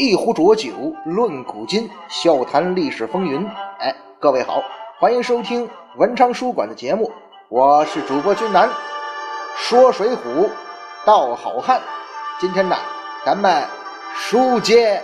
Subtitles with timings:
[0.00, 0.70] 一壶浊酒
[1.04, 3.46] 论古今，笑谈历史风云。
[3.78, 4.62] 哎，各位好，
[4.98, 7.12] 欢迎收听文昌书馆的节目，
[7.50, 8.70] 我是主播君南，
[9.58, 10.48] 说水浒
[11.04, 11.82] 道好汉。
[12.40, 12.78] 今天呢，
[13.26, 13.62] 咱们
[14.14, 15.02] 书接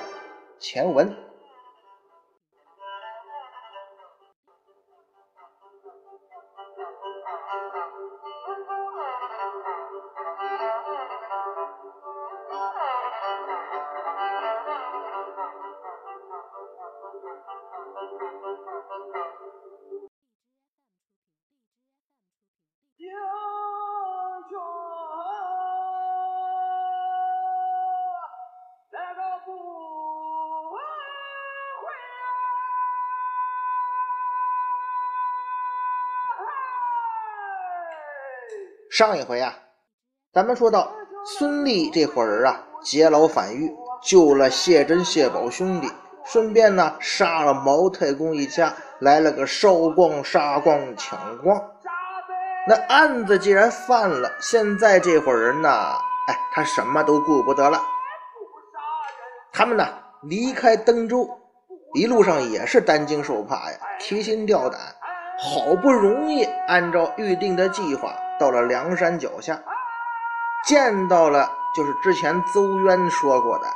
[0.59, 1.26] 前文。
[38.97, 39.52] 上一回啊，
[40.33, 40.91] 咱们说到
[41.23, 43.71] 孙立这伙人啊，劫牢反狱，
[44.03, 45.93] 救了谢珍、谢宝兄弟，
[46.25, 51.63] 顺便呢杀了毛太公一家，来了个烧光、杀光、抢光。
[52.66, 55.69] 那案子既然犯了，现在这伙人呢，
[56.29, 57.79] 哎，他什么都顾不得了。
[59.53, 59.87] 他们呢
[60.23, 61.29] 离开登州，
[61.93, 64.81] 一路上也是担惊受怕呀，提心吊胆。
[65.38, 68.16] 好不容易按照预定的计划。
[68.38, 69.62] 到了梁山脚下，
[70.66, 73.66] 见到了就是之前邹渊说过的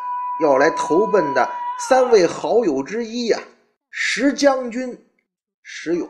[0.42, 1.48] 要来投奔的
[1.88, 3.38] 三位好友之一呀，
[3.90, 4.96] 石将军
[5.62, 6.08] 石勇。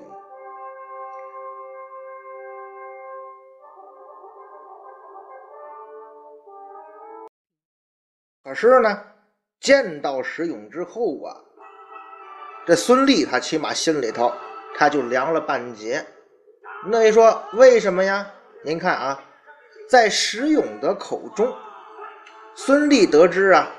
[8.43, 9.01] 可是呢，
[9.61, 11.37] 见到石勇之后啊，
[12.67, 14.33] 这孙立他起码心里头
[14.77, 16.05] 他就凉了半截。
[16.87, 18.29] 那你说为什么呀？
[18.63, 19.19] 您看啊，
[19.89, 21.51] 在石勇的口中，
[22.55, 23.71] 孙立得知啊，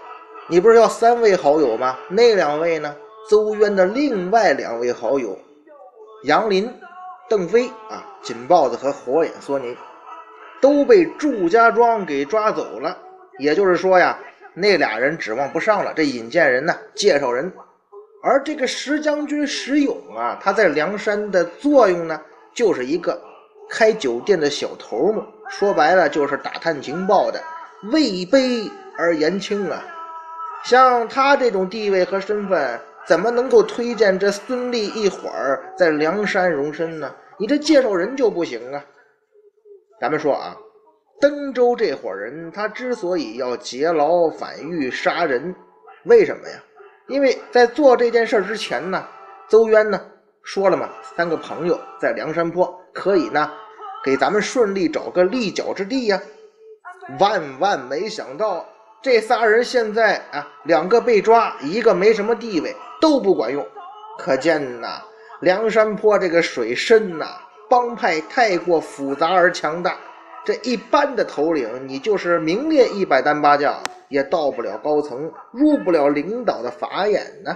[0.47, 1.99] 你不是要三位好友吗？
[2.09, 2.95] 那两位呢？
[3.29, 5.37] 邹渊的另外两位好友，
[6.23, 6.67] 杨林、
[7.29, 9.77] 邓飞啊，锦豹子和火眼狻猊，
[10.59, 12.97] 都被祝家庄给抓走了。
[13.37, 14.17] 也就是说呀，
[14.55, 15.93] 那俩人指望不上了。
[15.95, 17.53] 这引荐人呢，介绍人，
[18.23, 22.19] 而这个石将军石勇啊，他在梁山的作用呢，
[22.55, 23.21] 就是一个。
[23.71, 27.41] 开酒店的小头目，说白了就是打探情报的，
[27.91, 29.81] 位卑而言轻啊。
[30.65, 37.15] 像他这种地位和身份，怎么能够推荐这孙立一会儿在梁山容身呢？
[37.39, 38.83] 你这介绍人就不行啊。
[39.99, 40.55] 咱们说啊，
[41.19, 45.55] 登州这伙人，他之所以要劫牢反狱杀人，
[46.05, 46.55] 为什么呀？
[47.07, 49.07] 因为在做这件事之前呢，
[49.47, 49.99] 邹渊呢
[50.43, 53.51] 说了嘛，三个朋友在梁山坡可以呢。
[54.03, 56.19] 给咱们顺利找个立脚之地呀！
[57.19, 58.65] 万万没想到，
[58.99, 63.63] 这仨人现在啊，两个被抓，一个没什么地位，都不管用。
[64.17, 65.03] 可见呐，
[65.41, 67.27] 梁山坡这个水深呐，
[67.69, 69.95] 帮派太过复杂而强大。
[70.43, 73.79] 这一般的头领，你就是名列一百单八将，
[74.09, 77.55] 也到不了高层，入不了领导的法眼呢。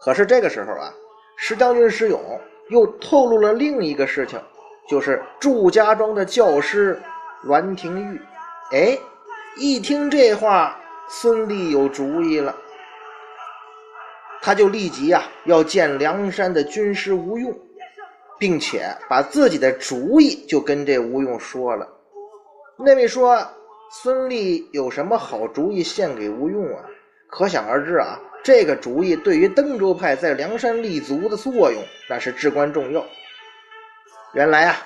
[0.00, 0.90] 可是这个时候啊，
[1.44, 4.40] 石将军石勇又透露了另一个事情。
[4.88, 7.00] 就是祝家庄的教师
[7.42, 8.20] 栾廷玉，
[8.72, 8.96] 哎，
[9.56, 12.54] 一听这话，孙立有主意了，
[14.40, 17.52] 他就立即呀要见梁山的军师吴用，
[18.38, 21.88] 并且把自己的主意就跟这吴用说了。
[22.76, 23.44] 那位说
[23.90, 26.84] 孙立有什么好主意献给吴用啊？
[27.28, 33.04] 可想而知啊，这个主意对于登州派在梁山立足的作用那是至关重要。
[34.34, 34.76] 原来啊，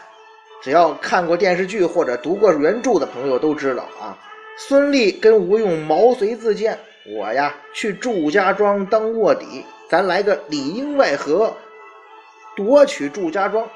[0.63, 4.19] 只要看过电视剧或者读过原著的朋友都知道啊，
[4.59, 6.79] 孙立跟吴用毛遂自荐，
[7.17, 11.55] 我呀去祝家庄当卧底，咱来个里应外合，
[12.57, 13.67] 夺取祝家庄，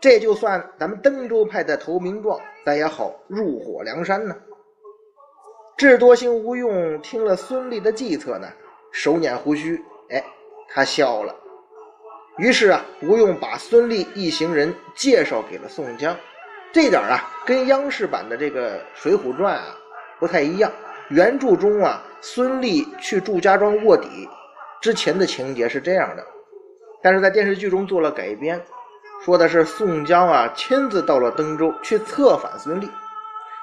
[0.00, 4.34] 这就算咱们登州派的投名状，咱也好入伙梁山呢。
[5.76, 8.48] 智多星吴用听了孙立的计策呢，
[8.94, 10.24] 手捻胡须，哎，
[10.68, 11.34] 他笑了。
[12.38, 16.16] 于是啊，吴用把孙立一行人介绍给了宋江。
[16.72, 19.76] 这点啊，跟央视版的这个《水浒传》啊
[20.20, 20.70] 不太一样。
[21.08, 24.28] 原著中啊，孙立去祝家庄卧底
[24.80, 26.24] 之前的情节是这样的，
[27.02, 28.64] 但是在电视剧中做了改编，
[29.24, 32.88] 说的是宋江啊亲自到了登州去策反孙立。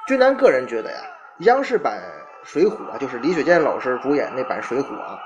[0.06, 0.98] 君南个人觉得呀，
[1.38, 1.98] 央视版
[2.44, 5.18] 《水浒》啊，就是李雪健老师主演那版《水浒》啊。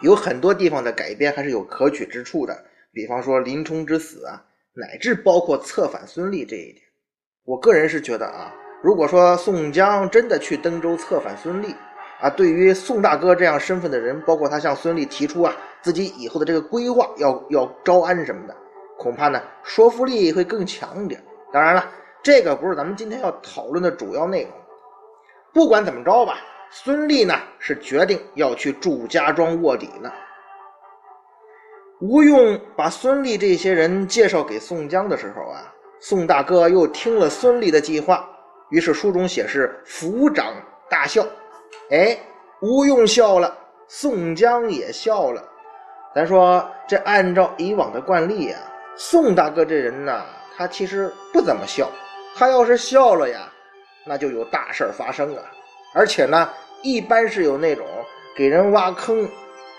[0.00, 2.56] 有很多地方的改编还是有可取之处的，
[2.92, 4.40] 比方说林冲之死啊，
[4.74, 6.76] 乃至包括策反孙立这一点。
[7.44, 11.74] 我个人是觉得啊，如果说宋江真的去登州策反孙立，
[12.20, 18.54] 啊，对于宋大哥这样身份的人，包括他向孙俪提出啊自己以后的这个规划，要要招安什么的，
[18.98, 21.20] 恐怕呢说服力会更强一点。
[21.52, 21.90] 当然了，
[22.22, 24.52] 这个不是咱们今天要讨论的主要内容。
[25.52, 26.38] 不管怎么着吧，
[26.70, 30.12] 孙俪呢是决定要去祝家庄卧底了。
[32.00, 38.28] 吴用把孙俪这些人介绍给宋江的时候啊，宋大哥又听了孙俪的计划，
[38.70, 40.54] 于是书中写是抚掌
[40.88, 41.26] 大笑。
[41.90, 42.16] 哎，
[42.60, 43.56] 吴用笑了，
[43.88, 45.42] 宋江也笑了。
[46.14, 48.60] 咱说这按照以往的惯例啊，
[48.96, 50.24] 宋大哥这人呢，
[50.56, 51.90] 他其实不怎么笑。
[52.36, 53.52] 他要是笑了呀，
[54.08, 55.42] 那就有大事儿发生啊。
[55.94, 56.50] 而且呢，
[56.82, 57.86] 一般是有那种
[58.36, 59.28] 给人挖坑、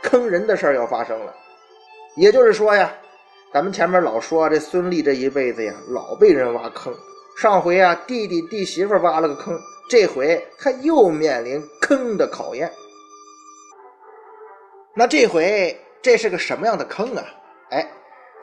[0.04, 1.34] 坑人的事儿要发生了。
[2.16, 2.92] 也就是说呀，
[3.52, 6.94] 咱们前面老说这孙俪这一辈子呀，老被人挖坑。
[7.38, 9.60] 上回啊，弟弟弟媳妇挖了个坑。
[9.90, 12.72] 这回他又面临坑的考验，
[14.94, 17.26] 那这回这是个什么样的坑啊？
[17.72, 17.90] 哎，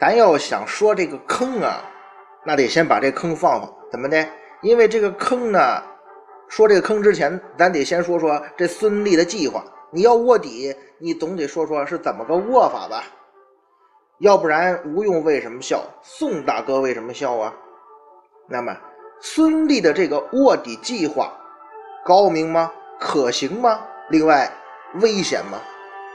[0.00, 1.84] 咱要想说这个坑啊，
[2.44, 4.26] 那得先把这坑放放，怎么的？
[4.66, 5.80] 因为这个坑呢，
[6.48, 9.64] 说这个坑之前，咱得先说说这孙俪的计划。
[9.92, 13.04] 你要卧底，你总得说说是怎么个卧法吧？
[14.18, 15.84] 要不然吴用为什么笑？
[16.02, 17.54] 宋大哥为什么笑啊？
[18.48, 18.76] 那么。
[19.20, 21.32] 孙俪的这个卧底计划
[22.04, 22.72] 高明吗？
[22.98, 23.80] 可行吗？
[24.10, 24.50] 另外，
[25.00, 25.58] 危险吗？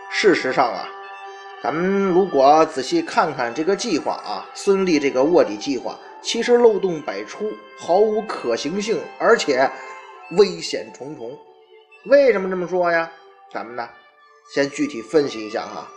[0.10, 0.86] 事实上啊，
[1.64, 9.70] 咱们如果仔细看看这个计划啊，孙俪这个卧底计划其实漏洞百出，毫无可行性，而且
[10.38, 11.38] 危险重重。
[12.06, 13.12] 为什么这么说呀？
[13.52, 13.88] 咱们呢，
[14.54, 15.88] 先具体分析一下哈。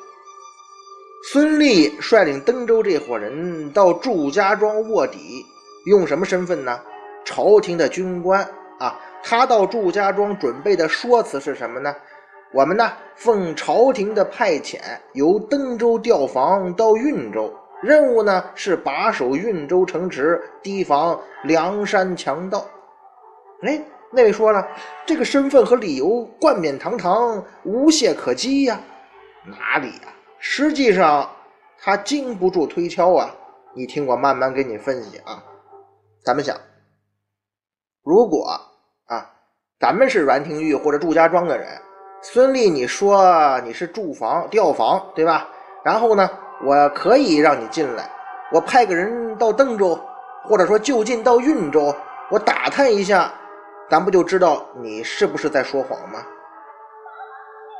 [1.30, 5.44] 孙俪率领登州这伙人到祝家庄卧底，
[5.86, 6.80] 用什么身份呢？
[7.24, 8.46] 朝廷的军官
[8.78, 11.94] 啊，他到祝家庄准备的说辞是什么呢？
[12.52, 14.78] 我们呢，奉朝廷的派遣，
[15.14, 17.52] 由登州调防到运州，
[17.84, 22.64] 任务呢是把守运州城池，提防梁山强盗。
[23.60, 23.78] 哎，
[24.10, 24.66] 那位说了，
[25.04, 28.80] 这个身份和理由冠冕堂堂，无懈可击呀？
[29.44, 30.08] 哪里呀？
[30.38, 31.28] 实际上
[31.78, 33.30] 他经不住推敲啊！
[33.74, 35.44] 你听我慢慢给你分析啊。
[36.24, 36.56] 咱们想。
[38.02, 38.46] 如果
[39.08, 39.30] 啊，
[39.78, 41.68] 咱们是阮廷玉或者祝家庄的人，
[42.22, 45.50] 孙俪，你说你是住房调房对吧？
[45.84, 46.30] 然后呢，
[46.64, 48.10] 我可以让你进来，
[48.50, 50.00] 我派个人到邓州，
[50.44, 51.94] 或者说就近到运州，
[52.30, 53.30] 我打探一下，
[53.90, 56.20] 咱不就知道你是不是在说谎吗？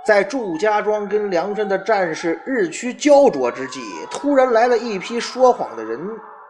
[0.07, 5.99] 在祝家庄跟梁山的战士日趋焦灼之际，突然来了一批说谎的人。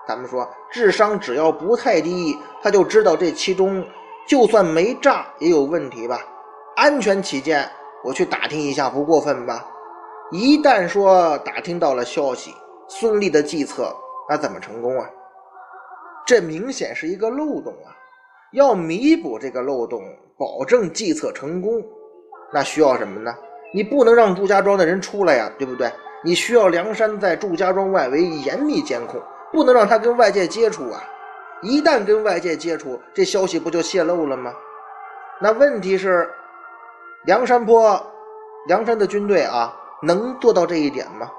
[0.07, 3.87] 咱们说，智商只要不太低，他就知道这其中
[4.27, 6.21] 就算没诈也有问题吧。
[6.75, 7.71] 安全起见，
[8.03, 9.65] 我去打听一下，不过分吧？
[10.37, 12.53] 一旦说打听到了消息，
[12.89, 13.95] 孙俪的计策
[14.29, 15.09] 那怎么成功啊？
[16.27, 17.95] 这明显是一个漏洞啊！
[18.53, 20.03] 要弥补这个漏洞，
[20.37, 21.81] 保证计策成功，
[22.53, 23.33] 那需要什么呢？
[23.73, 25.89] 你不能让祝家庄的人出来呀，对不对？
[26.25, 29.23] 你需要梁山在祝家庄外围严密监控。
[29.53, 31.01] 不能让他跟外界接触啊！
[31.63, 34.53] 一旦跟外界接触，这消息不就泄露了吗？
[35.41, 36.29] 那问题是，
[37.25, 38.05] 梁山坡、
[38.67, 39.73] 梁山的军队啊，
[40.05, 41.31] 能做到这一点吗？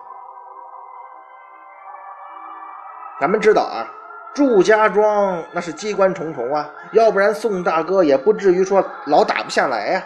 [3.22, 3.88] 咱们知道啊，
[4.34, 10.03] 祝家庄那是机关重重啊，要不然宋大哥也不至于说老打不下来呀。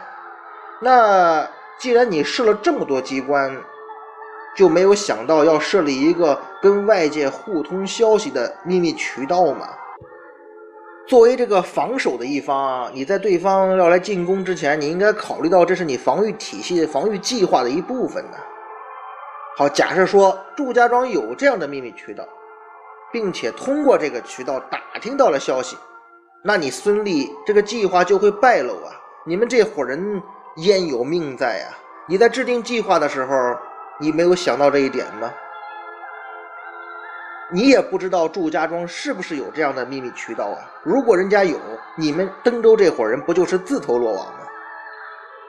[0.79, 1.47] 那
[1.79, 3.55] 既然你设了这么多机关，
[4.55, 9.67] 就没有想到要设立一个跟外界互通消息的秘密渠道吗？
[11.07, 18.37] 作为这个防守的一方，你在对方要来进攻之前，你应该考虑到这是你防御体系、防御计划的一部分呢。
[19.59, 22.23] 好，假设说祝家庄有这样的秘密渠道，
[23.11, 25.77] 并且通过这个渠道打听到了消息，
[26.41, 28.95] 那你孙俪这个计划就会败露啊！
[29.25, 30.23] 你们这伙人
[30.55, 31.75] 焉有命在啊？
[32.07, 33.35] 你在制定计划的时候。
[34.01, 35.29] 你没有想到这一点吗？
[37.51, 40.71] 你也不知道祝家庄是不是有这样的秘密渠道啊？
[40.83, 41.59] 如果人家有，
[41.97, 44.33] 你们登州这伙人不就是自投罗网？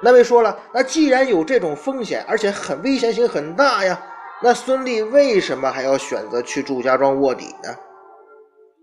[0.03, 4.01] 那位说了，那既然有这种风险，而且很危险性很大呀，
[4.43, 7.75] 那孙俪为什么还要选择去祝家庄卧底呢？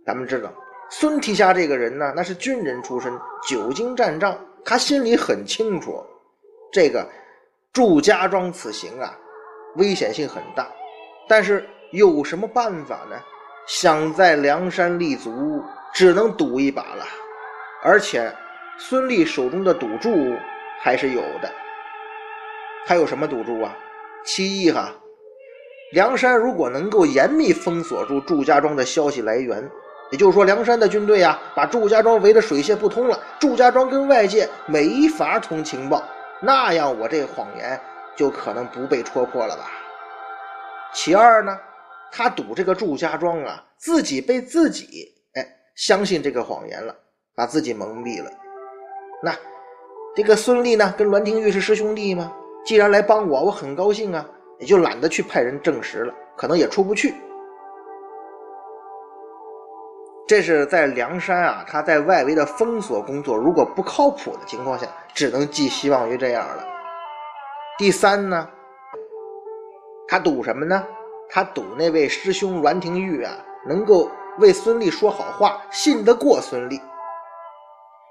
[0.05, 0.53] 咱们知道，
[0.89, 3.11] 孙提辖这个人呢，那是军人出身，
[3.47, 6.05] 久经战仗，他心里很清楚，
[6.71, 7.07] 这个
[7.73, 9.13] 祝家庄此行啊。
[9.75, 10.67] 危险性很大，
[11.27, 13.15] 但是有什么办法呢？
[13.67, 15.61] 想在梁山立足，
[15.93, 17.05] 只能赌一把了。
[17.83, 18.33] 而且
[18.79, 20.09] 孙俪手中的赌注
[20.81, 21.51] 还是有的。
[22.85, 23.75] 还有什么赌注啊？
[24.25, 24.93] 其一哈，
[25.93, 29.69] 梁山如果能够严密封锁住祝家庄的消息来源，
[30.11, 36.03] 也就是说，梁山的军队啊，把祝家庄围得水泄不通了，祝家庄跟外界没法通情报，
[36.41, 37.79] 那样我这谎言
[38.15, 39.69] 就可能不被戳破了吧？
[40.93, 41.57] 其二呢，
[42.11, 46.95] 他赌这个祝家庄啊，自己被自己哎相信这个谎言了，
[47.35, 48.29] 把自己蒙蔽了。
[49.21, 49.33] 那
[50.17, 52.33] 这个孙立呢，跟栾廷玉是师兄弟吗？
[52.65, 54.25] 既然来帮我，我很高兴啊，
[54.57, 57.13] 也就懒得去派人证实了，可能也出不去。
[60.27, 66.65] 这是在梁山啊，他在外围的封锁工作如果不靠谱的情况下，只能寄希望于这样了。
[67.77, 68.49] 第三呢，
[70.07, 70.83] 他赌什么呢？
[71.29, 74.09] 他赌那位师兄栾廷玉啊，能够
[74.39, 76.81] 为孙俪说好话，信得过孙俪。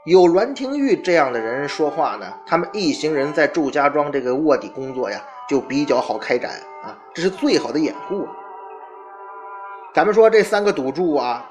[0.06, 6.52] 有栾廷玉这样的人说话呢，他们一行人在祝家庄这个卧底工作呀，就比较好开展
[6.84, 8.24] 啊，这是最好的掩护。
[9.92, 11.44] 咱们说这三个赌注啊，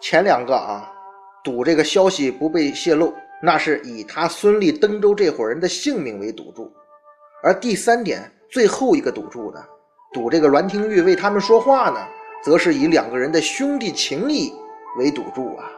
[0.00, 0.90] 前两个啊，
[1.44, 6.72] 赌这个消息不被泄露，那是以他孙立登州这伙人的性命为赌注；
[7.42, 9.62] 而第三点，最后一个赌注呢，
[10.14, 12.00] 赌这个栾廷玉为他们说话呢，
[12.42, 14.50] 则是以两个人的兄弟情谊
[14.96, 15.70] 为赌注啊。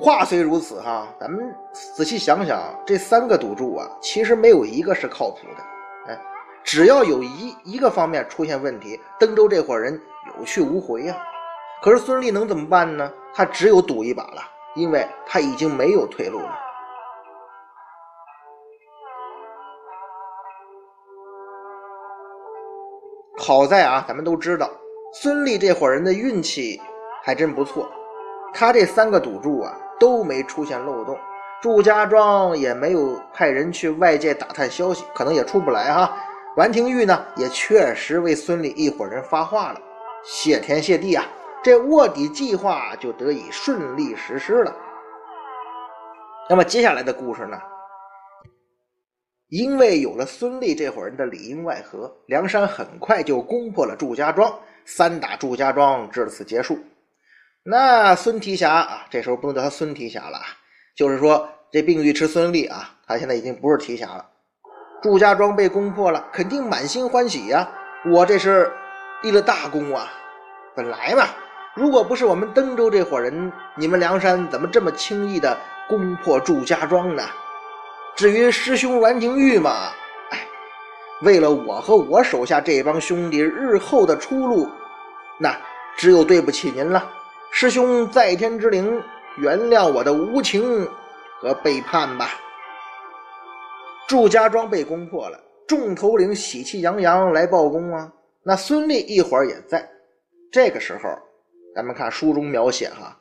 [0.00, 6.12] 话虽如此哈，咱们仔细想想，这三个赌注啊，其实没有一个是靠谱的。
[6.12, 6.18] 哎，
[6.62, 10.00] 只要有一一个方面出现问题，登州这伙人
[10.38, 11.16] 有去无回呀。
[11.82, 13.12] 可是孙立能怎么办呢？
[13.34, 14.40] 他只有赌一把了，
[14.76, 16.56] 因为他已经没有退路了。
[23.36, 24.70] 好在啊，咱们都知道，
[25.12, 26.80] 孙立这伙人的运气
[27.24, 27.90] 还真不错，
[28.54, 29.76] 他这三个赌注啊。
[29.98, 31.18] 都没出现漏洞，
[31.60, 36.16] 祝家庄也没有派人去外界打探消息，可能也出不来哈。
[36.56, 39.80] 栾廷玉呢，也确实为孙俪一伙人发话了，
[40.24, 41.24] 谢天谢地啊，
[41.62, 44.74] 这卧底计划就得以顺利实施了。
[46.48, 47.58] 那么接下来的故事呢？
[49.50, 54.52] 因为有了孙俪这伙人的里应外合，梁山很快就攻破了祝家庄，
[54.84, 56.78] 三打祝家庄至此结束。
[57.70, 60.44] 那孙提辖啊，这时候不能叫他孙提辖了啊，
[60.96, 64.24] 就是说这病尉迟孙立啊，他现在已经不是提辖了。
[65.02, 67.68] 祝家庄被攻破了，肯定满心欢喜呀！
[68.10, 68.72] 我这是
[69.22, 70.10] 立了大功啊！
[70.74, 71.26] 本来嘛，
[71.74, 75.54] 如果不是我们登州这伙人，你们梁山怎么这么轻易的
[75.90, 77.22] 攻破祝家庄呢？
[78.16, 79.92] 至于师兄栾廷玉嘛，
[80.30, 80.38] 哎，
[81.20, 84.66] 为了我和我手下这帮兄弟日后的出路，
[85.38, 85.54] 那
[85.98, 87.10] 只有对不起您了。
[87.50, 89.02] 师兄在天之灵，
[89.38, 90.86] 原谅我的无情
[91.40, 92.30] 和背叛吧。
[94.06, 98.12] 祝家庄被攻破了，众头领喜气洋洋来报功啊。
[98.42, 99.88] 那孙俪一会儿也在。
[100.52, 101.08] 这个时候，
[101.74, 103.18] 咱们看书中描写哈，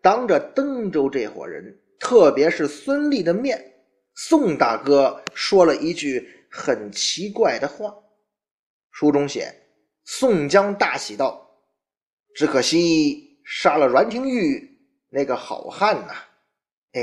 [0.00, 3.74] 当着登州这伙人，特别是孙俪的面，
[4.14, 7.92] 宋大哥说了一句很奇怪的话。
[8.92, 9.52] 书中写
[10.04, 11.44] ：“宋江大喜道，
[12.34, 14.78] 只可惜。”杀了栾廷玉
[15.08, 16.12] 那个好汉呐！
[16.92, 17.02] 哎，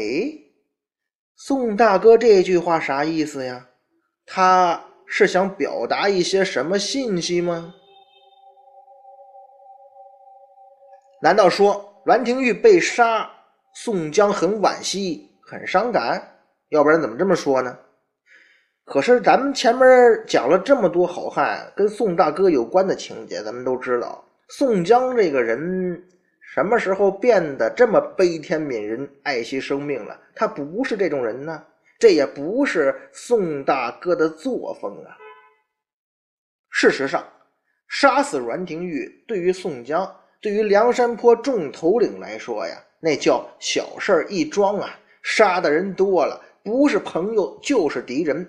[1.36, 3.68] 宋大哥这句话啥意思呀？
[4.26, 7.76] 他是想表达一些什么信息吗？
[11.22, 13.30] 难道说栾廷玉被杀，
[13.76, 16.40] 宋江很惋惜、很伤感？
[16.70, 17.78] 要不然怎么这么说呢？
[18.86, 19.86] 可是咱们前面
[20.26, 26.02] 讲了这么多好汉跟宋大哥有关的情节，咱们都知道，宋江这个人。
[26.58, 30.20] 什么时候变得这么悲天悯人、爱惜生命了？
[30.34, 31.64] 他不是这种人呢，
[32.00, 35.16] 这也不是宋大哥的作风啊。
[36.72, 37.24] 事实上，
[37.88, 40.12] 杀死阮廷玉对于宋江、
[40.42, 44.90] 对于梁山泊众头领来说呀，那叫小事儿一桩啊。
[45.22, 48.44] 杀的人多了，不是朋友就是敌人，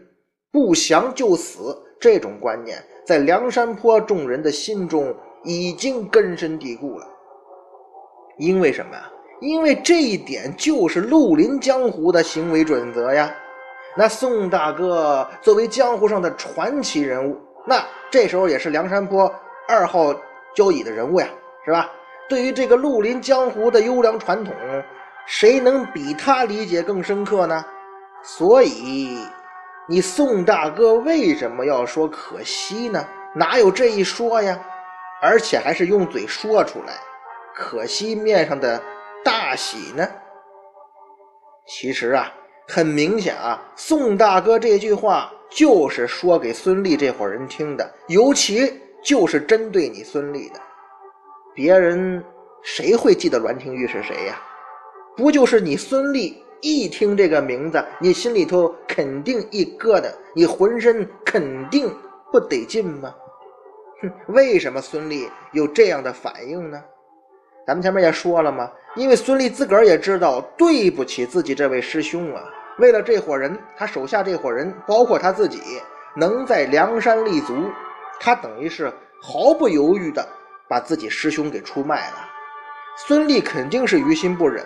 [0.51, 7.07] 不降就死，这种观念在梁山泊众人的心中已经根深蒂固了。
[8.39, 9.03] 因为什么呀？
[9.41, 13.33] 因为这一点就是绿林江湖的行为准则呀。
[13.97, 19.33] 那宋大哥作为江湖上的传奇人物，那这时候也是梁山泊
[19.69, 20.15] 二号
[20.55, 21.29] 交椅的人物呀，
[21.65, 21.91] 是吧？
[22.29, 24.55] 对于这个绿林江湖的优良传统，
[25.27, 27.65] 谁能比他理解更深刻呢？
[28.23, 29.19] 所以，
[29.89, 33.05] 你宋大哥为什么要说可惜呢？
[33.35, 34.59] 哪有这一说呀？
[35.23, 36.95] 而且还是用嘴说出来。
[37.59, 38.81] 可惜面上的
[39.25, 40.09] 大喜呢？
[41.67, 42.33] 其实啊，
[42.69, 50.61] 很明显啊，宋大哥这句话就是说给孙俪这伙人听的，尤其就是针对你孙俪的。
[51.53, 52.25] 别人
[52.63, 54.41] 谁会记得栾廷玉是谁呀？
[55.17, 56.37] 不就是你孙俪？
[56.61, 61.93] 一听这个名字，你心里头肯定一疙瘩，你浑身肯定
[62.33, 63.15] 不得劲吗？
[64.01, 66.83] 哼，为什么孙俪有这样的反应呢？
[67.69, 72.43] 咱们前面也说了嘛，因为孙俪自个儿也知道对不起自己这位师兄啊。
[72.79, 75.61] 为了这伙人，他手下这伙人，包括他自己，
[76.17, 77.71] 能在梁山立足，
[78.19, 80.27] 他等于是毫不犹豫的
[80.67, 82.17] 把自己师兄给出卖了。
[83.07, 84.65] 孙俪肯定是于心不忍。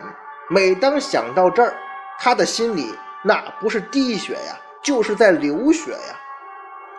[0.49, 1.75] 每当想到这儿，
[2.21, 2.95] 他的心里
[3.25, 6.21] 那不是滴血呀，就是在流血呀。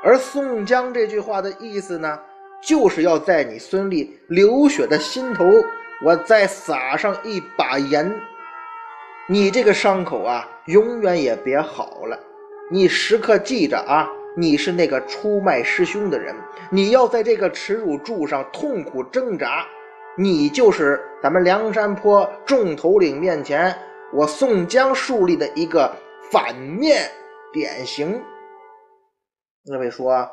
[0.03, 2.19] 而宋江这句话的意思呢，
[2.61, 5.45] 就是要在你孙俪流血的心头，
[6.01, 8.13] 我再撒上一把盐。
[9.27, 12.19] 你这个伤口啊，永远也别好了。
[12.71, 16.35] 你时刻记着啊，你是那个出卖师兄的人，
[16.69, 19.65] 你要在这个耻辱柱上痛苦挣扎。
[20.17, 23.75] 你就是咱们梁山坡众头领面前
[24.13, 25.91] 我宋江树立的一个
[26.31, 27.09] 反面
[27.51, 28.21] 典型。
[29.65, 30.29] 那位说，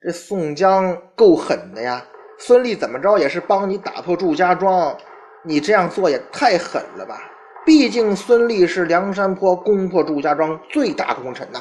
[0.00, 2.04] 这宋江够狠的呀！
[2.38, 4.96] 孙俪怎么着也是帮你打破祝家庄，
[5.42, 7.20] 你这样做也太狠了吧！
[7.64, 11.60] 毕竟孙俪是梁山坡攻破祝家庄最大功臣呐，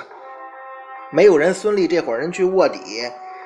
[1.11, 2.79] 没有人孙俪这伙人去卧底，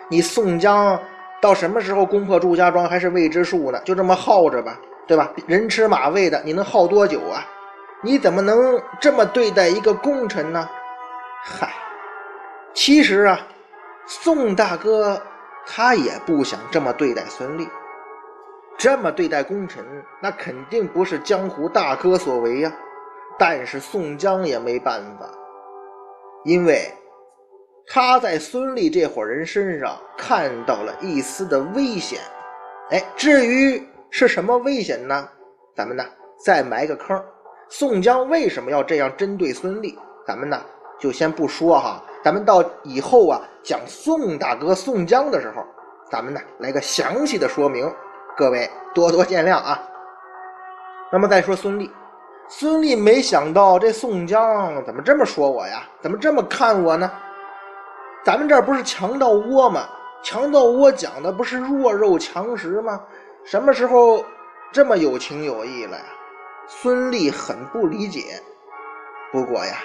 [0.10, 1.00] 你宋江。
[1.40, 3.80] 到什么时候攻破祝家庄还是未知数呢？
[3.86, 5.32] 就这么耗着吧，对吧？
[5.46, 7.46] 人吃马喂的，你能耗多久啊？
[8.02, 10.68] 你怎么能这么对待一个功臣呢？
[11.44, 11.72] 嗨，
[12.74, 13.40] 其实啊，
[14.08, 15.22] 宋大哥
[15.68, 17.68] 他也不想这么对待孙俪，
[18.78, 19.86] 这么对待功臣，
[20.22, 22.72] 那肯定不是江湖大哥所为呀。
[23.38, 25.30] 但是宋江也没办法，
[26.46, 26.92] 因为。
[27.90, 32.20] 他在孙俪这伙人身上看到了一丝的危险，
[32.90, 35.26] 哎，至于是什么危险呢？
[35.74, 36.04] 咱们呢
[36.44, 37.18] 再埋个坑。
[37.70, 39.98] 宋江为什么要这样针对孙俪？
[40.26, 40.62] 咱们呢
[41.00, 45.64] 就先不说哈，咱们到以后啊讲宋大哥宋江的时候，
[46.12, 47.90] 咱们呢来个详细的说明，
[48.36, 49.82] 各位多多见谅啊。
[51.10, 51.90] 那么再说孙俪，
[52.50, 55.84] 孙俪没想到这宋江怎么这么说我呀？
[56.02, 57.10] 怎么这么看我呢？
[58.26, 59.88] 咱们这不是强盗窝吗？
[60.22, 63.02] 强盗窝讲的不是弱肉强食吗？
[63.46, 64.22] 什么时候
[64.74, 66.04] 这么有情有义了呀？
[66.68, 68.20] 孙俪很不理解。
[69.32, 69.78] 不过呀，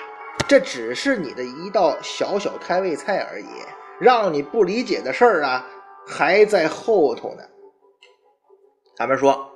[0.48, 3.46] 这只是你的一道小小开胃菜而已，
[3.98, 5.66] 让你不理解的事儿啊，
[6.06, 7.42] 还在后头呢。
[8.96, 9.50] 咱们说，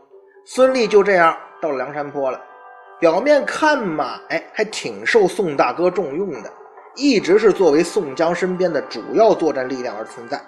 [0.47, 2.41] 孙俪就这样到了梁山坡了，
[2.99, 6.51] 表面看嘛，哎，还挺受宋大哥重用的。
[6.95, 10.41] 一直是作为宋江身边的主要作战力量而存在，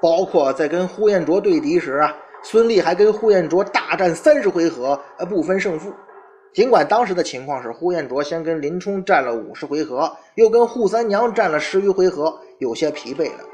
[0.00, 5.92] 包括在跟呼延灼对敌时啊，孙俪还跟呼延灼大战三十回合，呃，不分胜负。
[6.52, 13.44] 尽管当时的情况是呼延灼先跟林冲战了五十回合，又跟扈三娘战了十余回合，有些疲惫了。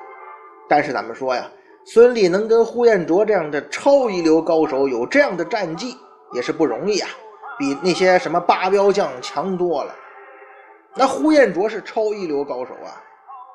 [0.68, 1.46] 但是咱们说呀，
[1.84, 5.94] 孙俪能跟呼延灼这样的超一流高手有这样的战绩，
[6.32, 7.08] 也是不容易啊，
[7.58, 9.94] 比那些什么八彪将强多了。
[10.94, 12.96] 那呼延灼是超一流高手啊，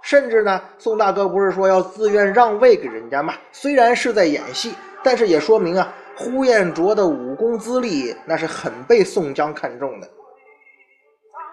[0.04, 3.34] 甚至呢，宋大哥不是说要自愿让位给人家吗？
[3.52, 4.72] 虽然是在演戏，
[5.04, 10.08] 但是也说明啊，呼延灼的武功资历那是很被宋江看重的。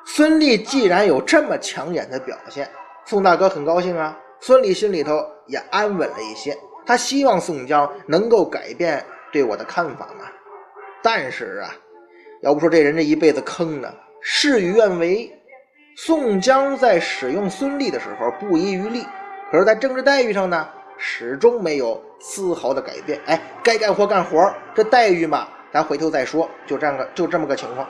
[0.04, 2.68] 孙俪既然有这么抢眼的表现，
[3.06, 6.54] 宋大哥很高兴啊，孙俪心里头也安稳了一些。
[6.84, 9.02] 他希望宋江能够改变
[9.32, 10.26] 对我的看法嘛。
[11.02, 11.74] 但是啊，
[12.42, 15.32] 要不说这人这一辈子坑呢，事与愿违。
[15.96, 19.04] 宋江在使用孙俪的时候不遗余力，
[19.50, 20.68] 可是，在政治待遇上呢，
[20.98, 23.18] 始终没有丝毫的改变。
[23.26, 26.48] 哎，该干活干活，这待遇嘛，咱回头再说。
[26.66, 27.88] 就这样个，就这么个情况。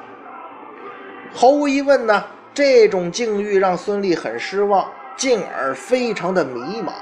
[1.33, 6.92] 毫无疑问呢，这种境遇让孙俪很失望，进而非常的迷茫。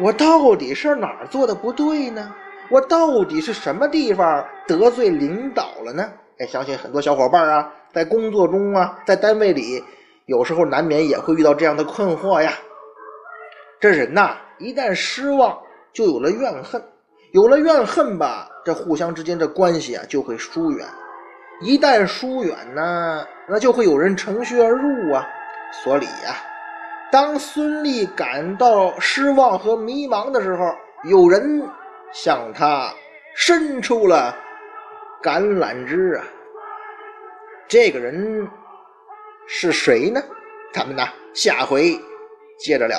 [0.00, 2.34] 我到底是哪儿做的不对呢？
[2.70, 6.10] 我到底是什么地方得罪领导了呢？
[6.38, 9.84] 哎，相信很多小伙伴啊，在工作中啊，在单位里。
[10.26, 12.52] 有时候难免也会遇到这样的困惑呀。
[13.80, 15.58] 这人呐，一旦失望，
[15.92, 16.82] 就有了怨恨，
[17.32, 20.86] 有了怨恨吧，这互相之间的关系啊就会疏远。
[21.60, 25.26] 一旦疏远呢，那就会有人乘虚而入啊。
[25.84, 26.36] 所以呀，
[27.10, 31.62] 当孙俪感到失望和迷茫的时候，有人
[32.12, 32.92] 向他
[33.34, 34.36] 伸出了
[35.22, 36.24] 橄榄枝啊。
[37.66, 38.48] 这个人。
[39.50, 40.20] 是谁呢？
[40.74, 41.02] 咱们呢？
[41.32, 41.98] 下回
[42.58, 42.98] 接着聊。